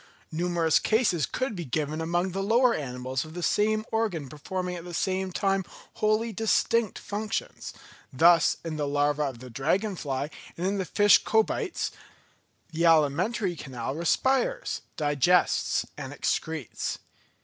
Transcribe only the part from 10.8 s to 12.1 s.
fish Cobites